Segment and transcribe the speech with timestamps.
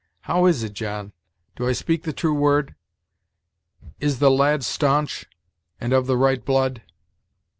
[0.21, 1.13] How is it, John?
[1.55, 2.73] Do I speak the true word?
[3.99, 5.27] Is the lad stanch,
[5.79, 6.81] and of the right blood?"